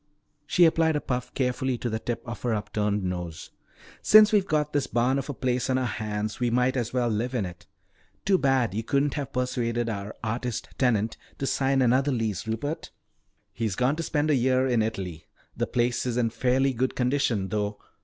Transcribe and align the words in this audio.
She 0.47 0.65
applied 0.65 0.95
a 0.95 0.99
puff 0.99 1.31
carefully 1.35 1.77
to 1.77 1.87
the 1.87 1.99
tip 1.99 2.27
of 2.27 2.41
her 2.41 2.55
upturned 2.55 3.03
nose. 3.03 3.51
"Since 4.01 4.31
we've 4.31 4.47
got 4.47 4.73
this 4.73 4.87
barn 4.87 5.19
of 5.19 5.29
a 5.29 5.33
place 5.35 5.69
on 5.69 5.77
our 5.77 5.85
hands, 5.85 6.39
we 6.39 6.49
might 6.49 6.75
as 6.75 6.91
well 6.91 7.07
live 7.07 7.35
in 7.35 7.45
it. 7.45 7.67
Too 8.25 8.39
bad 8.39 8.73
you 8.73 8.81
couldn't 8.81 9.13
have 9.13 9.31
persuaded 9.31 9.89
our 9.89 10.15
artist 10.23 10.69
tenant 10.79 11.17
to 11.37 11.45
sign 11.45 11.83
another 11.83 12.11
lease, 12.11 12.47
Rupert." 12.47 12.89
"He's 13.53 13.75
gone 13.75 13.95
to 13.95 14.01
spend 14.01 14.31
a 14.31 14.35
year 14.35 14.65
in 14.67 14.81
Italy. 14.81 15.27
The 15.55 15.67
place 15.67 16.07
is 16.07 16.17
in 16.17 16.31
fairly 16.31 16.73
good 16.73 16.95
condition 16.95 17.49
though. 17.49 17.77